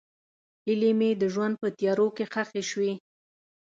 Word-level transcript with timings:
هیلې 0.65 0.91
مې 0.99 1.09
د 1.21 1.23
ژوند 1.33 1.53
په 1.61 1.67
تیارو 1.77 2.07
کې 2.15 2.25
ښخې 2.33 2.63
شوې. 2.69 2.91